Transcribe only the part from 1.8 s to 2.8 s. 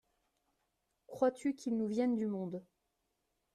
vienne du monde?…